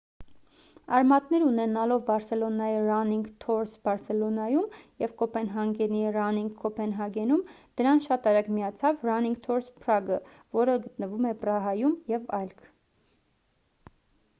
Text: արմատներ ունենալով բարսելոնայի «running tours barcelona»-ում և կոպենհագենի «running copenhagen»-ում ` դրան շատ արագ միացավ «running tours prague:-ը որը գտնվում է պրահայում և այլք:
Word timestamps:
արմատներ 0.99 1.43
ունենալով 1.47 1.99
բարսելոնայի 2.07 2.77
«running 2.87 3.19
tours 3.45 3.75
barcelona»-ում 3.89 4.65
և 5.05 5.13
կոպենհագենի 5.19 6.01
«running 6.17 6.49
copenhagen»-ում 6.63 7.45
` 7.45 7.53
դրան 7.81 8.03
շատ 8.07 8.27
արագ 8.33 8.51
միացավ 8.57 9.07
«running 9.11 9.37
tours 9.49 9.69
prague:-ը 9.87 10.19
որը 10.61 10.81
գտնվում 10.89 11.31
է 11.35 11.37
պրահայում 11.45 11.97
և 12.17 12.29
այլք: 12.43 12.69